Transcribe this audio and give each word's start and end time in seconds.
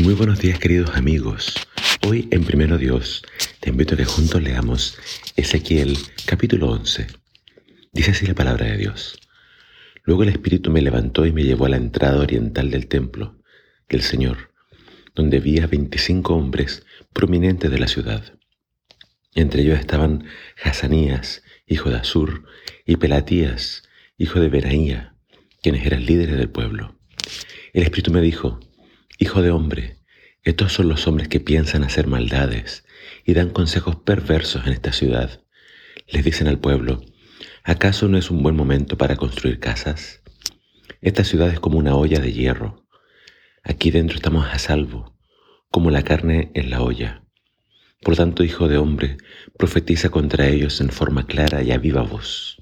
Muy 0.00 0.14
buenos 0.14 0.40
días 0.40 0.58
queridos 0.58 0.96
amigos. 0.96 1.54
Hoy 2.04 2.26
en 2.32 2.44
Primero 2.44 2.78
Dios 2.78 3.22
te 3.60 3.70
invito 3.70 3.94
a 3.94 3.96
que 3.96 4.04
juntos 4.04 4.42
leamos 4.42 4.98
Ezequiel 5.36 5.96
capítulo 6.26 6.68
11. 6.72 7.06
Dice 7.92 8.10
así 8.10 8.26
la 8.26 8.34
palabra 8.34 8.66
de 8.66 8.76
Dios. 8.76 9.20
Luego 10.02 10.24
el 10.24 10.30
Espíritu 10.30 10.72
me 10.72 10.82
levantó 10.82 11.26
y 11.26 11.32
me 11.32 11.44
llevó 11.44 11.66
a 11.66 11.68
la 11.68 11.76
entrada 11.76 12.18
oriental 12.18 12.72
del 12.72 12.88
templo 12.88 13.38
del 13.88 14.02
Señor, 14.02 14.50
donde 15.14 15.38
vi 15.38 15.60
a 15.60 15.68
25 15.68 16.34
hombres 16.34 16.84
prominentes 17.12 17.70
de 17.70 17.78
la 17.78 17.86
ciudad. 17.86 18.34
Entre 19.36 19.62
ellos 19.62 19.78
estaban 19.78 20.24
Hazanías, 20.60 21.44
hijo 21.68 21.90
de 21.90 21.98
Asur, 21.98 22.46
y 22.84 22.96
Pelatías, 22.96 23.84
hijo 24.18 24.40
de 24.40 24.48
Beraía, 24.48 25.14
quienes 25.62 25.86
eran 25.86 26.04
líderes 26.04 26.36
del 26.36 26.50
pueblo. 26.50 26.98
El 27.72 27.84
Espíritu 27.84 28.10
me 28.10 28.20
dijo, 28.20 28.58
Hijo 29.18 29.42
de 29.42 29.52
hombre, 29.52 29.96
estos 30.42 30.72
son 30.72 30.88
los 30.88 31.06
hombres 31.06 31.28
que 31.28 31.38
piensan 31.38 31.84
hacer 31.84 32.08
maldades 32.08 32.84
y 33.24 33.34
dan 33.34 33.50
consejos 33.50 33.94
perversos 33.94 34.66
en 34.66 34.72
esta 34.72 34.92
ciudad. 34.92 35.40
Les 36.08 36.24
dicen 36.24 36.48
al 36.48 36.58
pueblo, 36.58 37.00
¿acaso 37.62 38.08
no 38.08 38.18
es 38.18 38.32
un 38.32 38.42
buen 38.42 38.56
momento 38.56 38.98
para 38.98 39.14
construir 39.14 39.60
casas? 39.60 40.20
Esta 41.00 41.22
ciudad 41.22 41.48
es 41.48 41.60
como 41.60 41.78
una 41.78 41.94
olla 41.94 42.18
de 42.18 42.32
hierro. 42.32 42.84
Aquí 43.62 43.92
dentro 43.92 44.16
estamos 44.16 44.46
a 44.52 44.58
salvo, 44.58 45.16
como 45.70 45.90
la 45.90 46.02
carne 46.02 46.50
en 46.54 46.70
la 46.70 46.82
olla. 46.82 47.22
Por 48.02 48.16
tanto, 48.16 48.42
hijo 48.42 48.66
de 48.66 48.78
hombre, 48.78 49.16
profetiza 49.56 50.08
contra 50.08 50.48
ellos 50.48 50.80
en 50.80 50.90
forma 50.90 51.26
clara 51.26 51.62
y 51.62 51.70
a 51.70 51.78
viva 51.78 52.02
voz. 52.02 52.60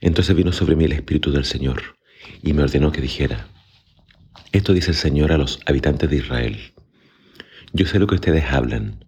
Entonces 0.00 0.34
vino 0.34 0.52
sobre 0.52 0.74
mí 0.74 0.86
el 0.86 0.92
Espíritu 0.92 1.30
del 1.32 1.44
Señor 1.44 1.98
y 2.42 2.54
me 2.54 2.62
ordenó 2.62 2.92
que 2.92 3.02
dijera, 3.02 3.46
esto 4.52 4.72
dice 4.72 4.90
el 4.90 4.96
Señor 4.96 5.30
a 5.30 5.38
los 5.38 5.60
habitantes 5.64 6.10
de 6.10 6.16
Israel. 6.16 6.58
Yo 7.72 7.86
sé 7.86 8.00
lo 8.00 8.08
que 8.08 8.16
ustedes 8.16 8.44
hablan, 8.46 9.04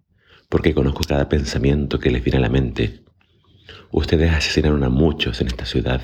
porque 0.49 0.73
conozco 0.73 1.03
cada 1.03 1.29
pensamiento 1.29 1.99
que 1.99 2.12
les 2.12 2.23
viene 2.23 2.39
a 2.39 2.43
la 2.43 2.49
mente. 2.49 3.03
Ustedes 3.91 4.31
asesinaron 4.31 4.84
a 4.84 4.89
muchos 4.89 5.41
en 5.41 5.49
esta 5.49 5.67
ciudad 5.67 6.01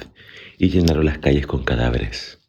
y 0.58 0.70
llenaron 0.70 1.04
las 1.04 1.18
calles 1.18 1.46
con 1.46 1.62
cadáveres. 1.62 2.40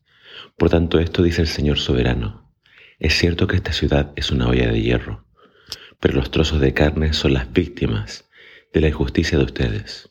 Por 0.58 0.72
tanto, 0.72 1.00
esto 1.00 1.22
dice 1.22 1.42
el 1.42 1.48
Señor 1.48 1.78
soberano. 1.78 2.52
Es 2.98 3.14
cierto 3.14 3.46
que 3.46 3.58
esta 3.58 3.72
ciudad 3.72 4.12
es 4.16 4.31
una 4.31 4.48
olla 4.48 4.72
de 4.72 4.81
hierro, 4.81 5.28
pero 6.00 6.16
los 6.16 6.31
trozos 6.31 6.59
de 6.59 6.74
carne 6.74 7.14
son 7.14 7.34
las 7.34 7.53
víctimas 7.53 8.28
de 8.74 8.81
la 8.81 8.88
injusticia 8.88 9.38
de 9.38 9.44
ustedes. 9.44 10.09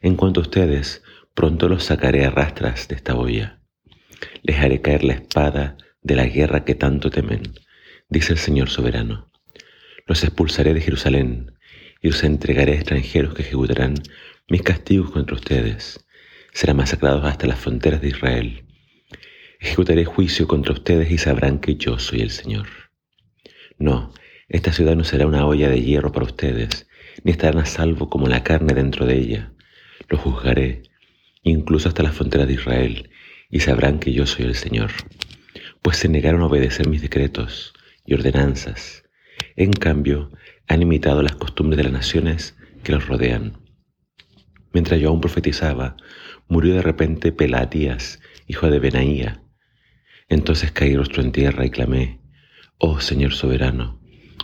En 0.00 0.16
cuanto 0.16 0.40
a 0.40 0.44
ustedes, 0.44 1.02
pronto 1.34 1.68
los 1.68 1.84
sacaré 1.84 2.24
a 2.24 2.30
rastras 2.30 2.88
de 2.88 2.94
esta 2.94 3.16
olla. 3.16 3.60
Les 4.42 4.58
haré 4.58 4.80
caer 4.80 5.04
la 5.04 5.12
espada 5.12 5.76
de 6.02 6.16
la 6.16 6.26
guerra 6.26 6.64
que 6.64 6.74
tanto 6.74 7.10
temen, 7.10 7.42
dice 8.08 8.32
el 8.32 8.38
Señor 8.38 8.70
soberano. 8.70 9.26
Los 10.06 10.24
expulsaré 10.24 10.72
de 10.72 10.80
Jerusalén 10.80 11.52
y 12.00 12.08
os 12.08 12.24
entregaré 12.24 12.72
a 12.72 12.76
extranjeros 12.76 13.34
que 13.34 13.42
ejecutarán 13.42 13.94
mis 14.48 14.62
castigos 14.62 15.10
contra 15.10 15.36
ustedes. 15.36 16.04
Serán 16.52 16.78
masacrados 16.78 17.24
hasta 17.24 17.46
las 17.46 17.58
fronteras 17.58 18.00
de 18.00 18.08
Israel. 18.08 18.64
Ejecutaré 19.60 20.04
juicio 20.06 20.48
contra 20.48 20.72
ustedes 20.72 21.10
y 21.10 21.18
sabrán 21.18 21.60
que 21.60 21.76
yo 21.76 21.98
soy 21.98 22.22
el 22.22 22.30
Señor. 22.30 22.66
No, 23.78 24.12
esta 24.48 24.72
ciudad 24.72 24.96
no 24.96 25.04
será 25.04 25.26
una 25.26 25.46
olla 25.46 25.68
de 25.68 25.82
hierro 25.82 26.12
para 26.12 26.26
ustedes, 26.26 26.88
ni 27.22 27.32
estarán 27.32 27.58
a 27.58 27.66
salvo 27.66 28.08
como 28.08 28.26
la 28.26 28.42
carne 28.42 28.72
dentro 28.72 29.04
de 29.04 29.18
ella. 29.18 29.52
Los 30.08 30.20
juzgaré, 30.22 30.82
incluso 31.42 31.88
hasta 31.88 32.02
las 32.02 32.14
fronteras 32.14 32.48
de 32.48 32.54
Israel, 32.54 33.10
y 33.50 33.60
sabrán 33.60 34.00
que 34.00 34.12
yo 34.12 34.26
soy 34.26 34.46
el 34.46 34.54
Señor 34.54 34.90
pues 35.82 35.96
se 35.96 36.08
negaron 36.08 36.42
a 36.42 36.46
obedecer 36.46 36.88
mis 36.88 37.02
decretos 37.02 37.72
y 38.04 38.14
ordenanzas. 38.14 39.04
En 39.56 39.72
cambio, 39.72 40.30
han 40.68 40.82
imitado 40.82 41.22
las 41.22 41.36
costumbres 41.36 41.76
de 41.78 41.84
las 41.84 41.92
naciones 41.92 42.56
que 42.82 42.92
los 42.92 43.06
rodean. 43.06 43.58
Mientras 44.72 45.00
yo 45.00 45.08
aún 45.08 45.20
profetizaba, 45.20 45.96
murió 46.48 46.74
de 46.74 46.82
repente 46.82 47.32
Pelatías, 47.32 48.20
hijo 48.46 48.70
de 48.70 48.78
Benaía. 48.78 49.42
Entonces 50.28 50.70
caí 50.72 50.96
rostro 50.96 51.22
en 51.22 51.32
tierra 51.32 51.64
y 51.64 51.70
clamé, 51.70 52.20
Oh 52.78 53.00
Señor 53.00 53.32
soberano, 53.32 54.00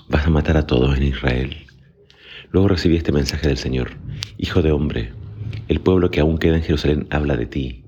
¿vas 0.08 0.26
a 0.26 0.30
matar 0.30 0.56
a 0.56 0.66
todos 0.66 0.96
en 0.96 1.04
Israel? 1.04 1.66
Luego 2.50 2.68
recibí 2.68 2.96
este 2.96 3.12
mensaje 3.12 3.48
del 3.48 3.56
Señor, 3.56 3.92
Hijo 4.38 4.62
de 4.62 4.70
hombre, 4.70 5.12
el 5.68 5.80
pueblo 5.80 6.10
que 6.10 6.20
aún 6.20 6.38
queda 6.38 6.56
en 6.56 6.62
Jerusalén 6.62 7.06
habla 7.10 7.36
de 7.36 7.46
ti, 7.46 7.84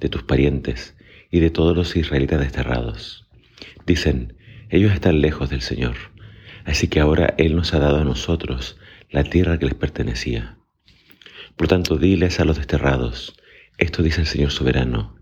de 0.00 0.08
tus 0.08 0.22
parientes, 0.22 0.96
y 1.32 1.40
de 1.40 1.50
todos 1.50 1.76
los 1.76 1.96
israelitas 1.96 2.38
desterrados. 2.38 3.26
Dicen, 3.86 4.36
ellos 4.68 4.92
están 4.92 5.20
lejos 5.20 5.50
del 5.50 5.62
Señor, 5.62 5.96
así 6.64 6.86
que 6.86 7.00
ahora 7.00 7.34
Él 7.38 7.56
nos 7.56 7.74
ha 7.74 7.80
dado 7.80 7.96
a 7.98 8.04
nosotros 8.04 8.78
la 9.10 9.24
tierra 9.24 9.58
que 9.58 9.64
les 9.64 9.74
pertenecía. 9.74 10.58
Por 11.56 11.68
tanto, 11.68 11.96
diles 11.96 12.38
a 12.38 12.44
los 12.44 12.58
desterrados, 12.58 13.34
esto 13.78 14.02
dice 14.02 14.20
el 14.20 14.26
Señor 14.26 14.50
soberano, 14.52 15.16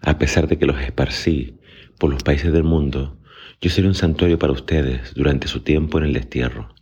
a 0.00 0.18
pesar 0.18 0.48
de 0.48 0.58
que 0.58 0.66
los 0.66 0.80
esparcí 0.80 1.58
por 1.98 2.10
los 2.10 2.22
países 2.22 2.52
del 2.52 2.64
mundo, 2.64 3.20
yo 3.60 3.68
seré 3.68 3.86
un 3.86 3.94
santuario 3.94 4.38
para 4.38 4.54
ustedes 4.54 5.12
durante 5.14 5.46
su 5.46 5.60
tiempo 5.60 5.98
en 5.98 6.04
el 6.04 6.14
destierro. 6.14 6.74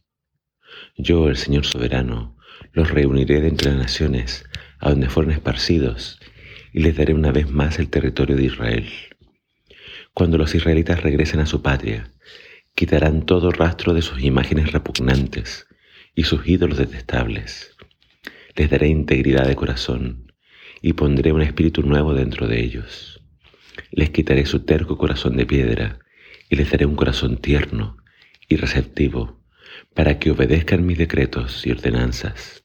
Yo, 0.97 1.28
el 1.28 1.37
Señor 1.37 1.67
soberano, 1.67 2.37
los 2.72 2.91
reuniré 2.91 3.41
de 3.41 3.49
entre 3.49 3.72
las 3.72 3.81
naciones 3.81 4.44
a 4.78 4.91
donde 4.91 5.09
fueron 5.09 5.33
esparcidos 5.33 6.21
y 6.73 6.81
les 6.81 6.97
daré 6.97 7.15
una 7.15 7.33
vez 7.33 7.51
más 7.51 7.79
el 7.79 7.89
territorio 7.89 8.37
de 8.37 8.45
Israel. 8.45 8.89
Cuando 10.12 10.39
los 10.39 10.55
israelitas 10.55 11.03
regresen 11.03 11.41
a 11.41 11.47
su 11.47 11.62
patria, 11.62 12.11
quitarán 12.75 13.25
todo 13.25 13.51
rastro 13.51 13.95
de 13.95 14.03
sus 14.03 14.23
imágenes 14.23 14.73
repugnantes 14.73 15.67
y 16.15 16.25
sus 16.25 16.47
ídolos 16.47 16.79
detestables. 16.79 17.77
Les 18.56 18.71
daré 18.71 18.89
integridad 18.89 19.47
de 19.47 19.56
corazón 19.56 20.33
y 20.83 20.95
pondré 20.95 21.33
un 21.33 21.43
espíritu 21.43 21.83
nuevo 21.83 22.15
dentro 22.15 22.47
de 22.47 22.61
ellos. 22.61 23.21
Les 23.91 24.11
quitaré 24.11 24.45
su 24.47 24.65
terco 24.65 24.99
corazón 24.99 25.37
de 25.37 25.47
piedra 25.47 26.00
y 26.49 26.56
les 26.56 26.71
daré 26.71 26.87
un 26.87 26.97
corazón 26.97 27.37
tierno 27.39 27.97
y 28.49 28.56
receptivo 28.56 29.41
para 29.95 30.19
que 30.19 30.31
obedezcan 30.31 30.85
mis 30.85 30.99
decretos 30.99 31.67
y 31.67 31.71
ordenanzas. 31.71 32.65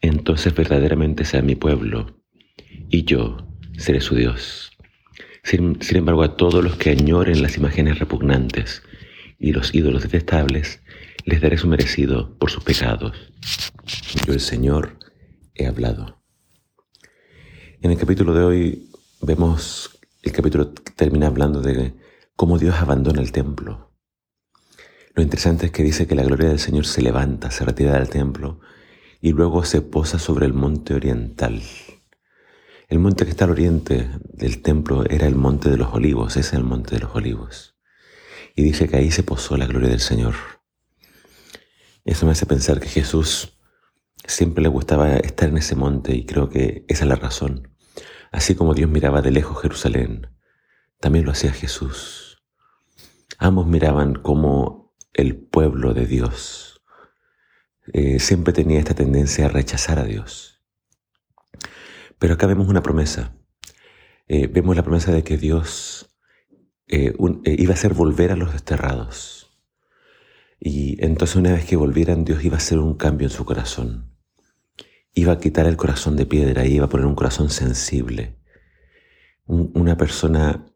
Entonces 0.00 0.54
verdaderamente 0.54 1.24
sea 1.24 1.42
mi 1.42 1.54
pueblo 1.54 2.22
y 2.88 3.04
yo 3.04 3.46
seré 3.76 4.00
su 4.00 4.14
Dios. 4.14 4.70
Sin, 5.42 5.78
embargo, 5.90 6.24
a 6.24 6.36
todos 6.36 6.62
los 6.62 6.76
que 6.76 6.90
añoren 6.90 7.40
las 7.40 7.56
imágenes 7.56 7.98
repugnantes 7.98 8.82
y 9.38 9.52
los 9.52 9.74
ídolos 9.74 10.02
detestables, 10.02 10.80
les 11.24 11.40
daré 11.40 11.56
su 11.56 11.68
merecido 11.68 12.36
por 12.38 12.50
sus 12.50 12.64
pecados. 12.64 13.32
Yo, 14.26 14.32
el 14.32 14.40
Señor, 14.40 14.98
he 15.54 15.66
hablado. 15.66 16.20
En 17.80 17.92
el 17.92 17.98
capítulo 17.98 18.34
de 18.34 18.44
hoy 18.44 18.90
vemos, 19.22 20.00
el 20.22 20.32
capítulo 20.32 20.72
termina 20.96 21.28
hablando 21.28 21.60
de 21.60 21.94
cómo 22.34 22.58
Dios 22.58 22.74
abandona 22.76 23.22
el 23.22 23.30
templo. 23.30 23.92
Lo 25.14 25.22
interesante 25.22 25.66
es 25.66 25.72
que 25.72 25.82
dice 25.82 26.06
que 26.06 26.14
la 26.14 26.24
gloria 26.24 26.48
del 26.48 26.58
Señor 26.58 26.86
se 26.86 27.02
levanta, 27.02 27.50
se 27.50 27.64
retira 27.64 27.94
del 27.98 28.08
templo 28.08 28.60
y 29.20 29.32
luego 29.32 29.64
se 29.64 29.80
posa 29.80 30.18
sobre 30.18 30.46
el 30.46 30.52
monte 30.52 30.92
oriental. 30.92 31.62
El 32.88 33.00
monte 33.00 33.24
que 33.24 33.30
está 33.30 33.46
al 33.46 33.50
oriente 33.50 34.08
del 34.22 34.62
templo 34.62 35.04
era 35.10 35.26
el 35.26 35.34
monte 35.34 35.70
de 35.70 35.76
los 35.76 35.92
olivos, 35.92 36.36
ese 36.36 36.40
es 36.40 36.52
el 36.52 36.62
monte 36.62 36.94
de 36.94 37.00
los 37.00 37.14
olivos. 37.14 37.76
Y 38.54 38.62
dice 38.62 38.88
que 38.88 38.96
ahí 38.96 39.10
se 39.10 39.24
posó 39.24 39.56
la 39.56 39.66
gloria 39.66 39.88
del 39.88 40.00
Señor. 40.00 40.34
Eso 42.04 42.26
me 42.26 42.32
hace 42.32 42.46
pensar 42.46 42.78
que 42.78 42.88
Jesús 42.88 43.58
siempre 44.24 44.62
le 44.62 44.68
gustaba 44.68 45.16
estar 45.16 45.48
en 45.48 45.58
ese 45.58 45.74
monte 45.74 46.14
y 46.14 46.24
creo 46.24 46.48
que 46.48 46.84
esa 46.86 47.04
es 47.04 47.08
la 47.08 47.16
razón. 47.16 47.76
Así 48.30 48.54
como 48.54 48.74
Dios 48.74 48.88
miraba 48.88 49.20
de 49.20 49.32
lejos 49.32 49.60
Jerusalén, 49.60 50.28
también 51.00 51.24
lo 51.24 51.32
hacía 51.32 51.52
Jesús. 51.52 52.44
Ambos 53.38 53.66
miraban 53.66 54.14
como 54.14 54.94
el 55.12 55.36
pueblo 55.36 55.92
de 55.92 56.06
Dios 56.06 56.82
eh, 57.92 58.18
siempre 58.18 58.52
tenía 58.52 58.78
esta 58.78 58.94
tendencia 58.94 59.46
a 59.46 59.48
rechazar 59.48 59.98
a 59.98 60.04
Dios. 60.04 60.55
Pero 62.18 62.34
acá 62.34 62.46
vemos 62.46 62.68
una 62.68 62.82
promesa. 62.82 63.36
Eh, 64.28 64.48
vemos 64.48 64.74
la 64.74 64.82
promesa 64.82 65.12
de 65.12 65.22
que 65.22 65.36
Dios 65.36 66.16
eh, 66.88 67.14
eh, 67.44 67.56
iba 67.58 67.72
a 67.72 67.74
hacer 67.74 67.94
volver 67.94 68.32
a 68.32 68.36
los 68.36 68.52
desterrados. 68.52 69.50
Y 70.58 71.02
entonces 71.04 71.36
una 71.36 71.52
vez 71.52 71.66
que 71.66 71.76
volvieran, 71.76 72.24
Dios 72.24 72.42
iba 72.44 72.54
a 72.54 72.58
hacer 72.58 72.78
un 72.78 72.94
cambio 72.94 73.26
en 73.26 73.32
su 73.32 73.44
corazón. 73.44 74.16
Iba 75.12 75.34
a 75.34 75.38
quitar 75.38 75.66
el 75.66 75.76
corazón 75.76 76.16
de 76.16 76.26
piedra 76.26 76.66
y 76.66 76.74
iba 76.74 76.86
a 76.86 76.88
poner 76.88 77.06
un 77.06 77.14
corazón 77.14 77.50
sensible. 77.50 78.36
una 79.46 79.96
persona 79.96 80.66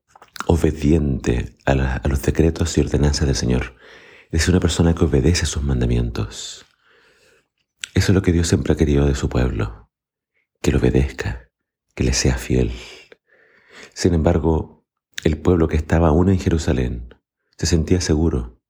obediente 0.47 1.57
a, 1.67 1.73
a 1.73 2.09
los 2.09 2.23
decretos 2.23 2.79
y 2.79 2.81
ordenanzas 2.81 3.27
del 3.27 3.35
Señor. 3.35 3.75
Es 4.31 4.49
una 4.49 4.61
persona 4.61 4.95
que 4.95 5.05
obedece 5.05 5.45
sus 5.45 5.63
mandamientos. 5.63 6.65
Eso 7.95 8.13
es 8.13 8.15
lo 8.15 8.23
que 8.23 8.33
Dios 8.33 8.47
siempre 8.47 8.73
ha 8.73 8.77
querido 8.77 9.07
de 9.07 9.17
su 9.17 9.29
pueblo 9.29 9.90
que 10.63 10.71
le 10.71 10.79
obedezca, 10.79 11.51
que 11.95 12.05
le 12.05 12.13
sea 12.13 12.37
fiel. 12.37 12.73
Sin 13.95 14.15
embargo, 14.15 14.87
el 15.25 15.39
pueblo 15.39 15.69
que 15.69 15.77
estaba 15.77 16.09
aún 16.09 16.29
en 16.29 16.39
Jerusalén 16.39 17.15
se 17.57 17.67
sentía 17.67 18.01
seguro, 18.01 18.61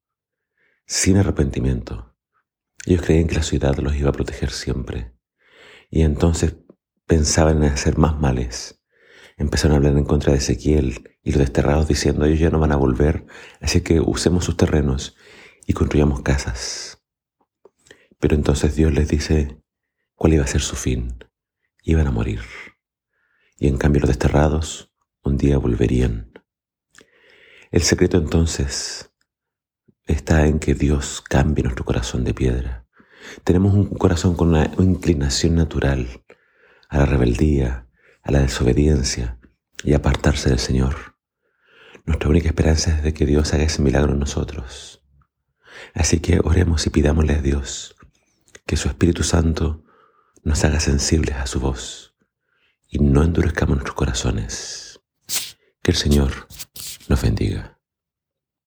sin 0.87 1.17
arrepentimiento. 1.17 2.17
Ellos 2.87 3.03
creían 3.03 3.29
que 3.29 3.37
la 3.37 3.43
ciudad 3.43 3.77
los 3.79 3.95
iba 3.97 4.11
a 4.11 4.13
proteger 4.13 4.51
siempre. 4.51 5.13
Y 5.91 6.03
entonces 6.03 6.57
pensaban 7.07 7.63
en 7.63 7.73
hacer 7.73 7.99
más 7.99 8.19
males. 8.19 8.81
Empezaron 9.37 9.75
a 9.75 9.77
hablar 9.79 9.97
en 9.97 10.05
contra 10.05 10.33
de 10.33 10.39
Ezequiel 10.39 11.17
y 11.23 11.33
los 11.33 11.41
desterrados 11.41 11.89
diciendo, 11.89 12.25
ellos 12.25 12.39
ya 12.41 12.51
no 12.51 12.61
van 12.61 12.73
a 12.73 12.77
volver, 12.77 13.27
así 13.61 13.81
que 13.81 14.01
usemos 14.01 14.45
sus 14.45 14.57
terrenos 14.57 15.17
y 15.67 15.73
construyamos 15.73 16.23
casas. 16.23 17.03
Pero 18.19 18.37
entonces 18.37 18.77
Dios 18.77 18.93
les 18.93 19.09
dice 19.09 19.61
cuál 20.15 20.35
iba 20.35 20.45
a 20.45 20.49
ser 20.49 20.61
su 20.61 20.77
fin. 20.77 21.30
Iban 21.91 22.07
a 22.07 22.13
morir. 22.13 22.43
Y 23.59 23.67
en 23.67 23.77
cambio 23.77 24.03
los 24.03 24.11
desterrados 24.11 24.95
un 25.25 25.37
día 25.37 25.59
volverían. 25.59 26.31
El 27.73 27.83
secreto 27.83 28.17
entonces 28.17 29.11
está 30.07 30.47
en 30.47 30.61
que 30.61 30.75
Dios 30.75 31.21
cambie 31.21 31.65
nuestro 31.65 31.85
corazón 31.85 32.23
de 32.23 32.33
piedra. 32.33 32.87
Tenemos 33.43 33.75
un 33.75 33.87
corazón 33.87 34.37
con 34.37 34.51
una 34.51 34.71
inclinación 34.79 35.57
natural 35.57 36.07
a 36.89 36.99
la 36.99 37.07
rebeldía, 37.07 37.89
a 38.23 38.31
la 38.31 38.39
desobediencia 38.39 39.41
y 39.83 39.95
apartarse 39.95 40.49
del 40.49 40.61
Señor. 40.61 41.17
Nuestra 42.05 42.31
única 42.31 42.51
esperanza 42.51 42.99
es 42.99 43.03
de 43.03 43.15
que 43.15 43.27
Dios 43.27 43.53
haga 43.53 43.65
ese 43.65 43.83
milagro 43.83 44.13
en 44.13 44.21
nosotros. 44.21 45.03
Así 45.93 46.21
que 46.21 46.39
oremos 46.39 46.87
y 46.87 46.91
pidámosle 46.91 47.35
a 47.35 47.43
Dios 47.43 47.97
que 48.65 48.77
su 48.77 48.87
Espíritu 48.87 49.25
Santo 49.25 49.83
nos 50.43 50.65
haga 50.65 50.81
sensibles 50.81 51.37
a 51.37 51.47
su 51.47 51.61
voz 51.61 52.15
y 52.89 52.99
no 52.99 53.23
endurezcamos 53.23 53.77
nuestros 53.77 53.97
corazones. 53.97 55.01
Que 55.83 55.93
el 55.93 55.97
Señor 55.97 56.49
nos 57.09 57.23
bendiga. 57.23 57.80